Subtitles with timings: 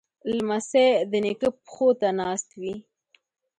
[0.37, 2.73] لمسی د نیکه پښو ته ناست وي.